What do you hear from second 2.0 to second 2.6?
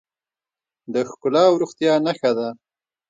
نښه ده.